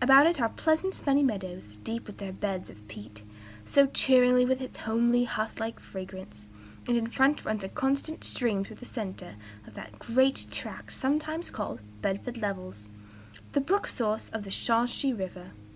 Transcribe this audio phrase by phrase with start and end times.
[0.00, 3.24] About it are pleasant sunny meadows, deep with their beds of peat,
[3.64, 6.46] so cheering with its homely, hearth like fragrance;
[6.86, 9.34] and in front runs a constant stream through the centre
[9.66, 12.88] of that great tract sometimes called 'Bedford levels,'
[13.54, 15.50] the brook a source of the Shawsheen River."